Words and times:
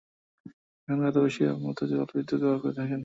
এখানকার 0.81 1.09
অধিবাসীরা 1.11 1.51
মূলত 1.55 1.79
জলবিদ্যুৎ 1.91 2.39
ব্যবহার 2.41 2.59
করে 2.63 2.73
থাকেন। 2.79 2.99